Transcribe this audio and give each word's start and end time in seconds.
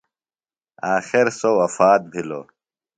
آخر 0.95 1.25
سوۡ 1.39 1.55
وفات 1.59 2.01
بھِلوۡ. 2.11 2.45